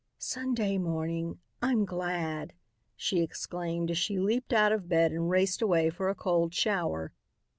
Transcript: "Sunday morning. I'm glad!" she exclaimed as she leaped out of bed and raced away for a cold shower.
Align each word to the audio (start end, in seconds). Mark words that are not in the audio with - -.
"Sunday 0.17 0.79
morning. 0.79 1.37
I'm 1.61 1.85
glad!" 1.85 2.53
she 2.95 3.21
exclaimed 3.21 3.91
as 3.91 3.99
she 3.99 4.17
leaped 4.17 4.51
out 4.51 4.71
of 4.71 4.89
bed 4.89 5.11
and 5.11 5.29
raced 5.29 5.61
away 5.61 5.91
for 5.91 6.09
a 6.09 6.15
cold 6.15 6.55
shower. 6.55 7.13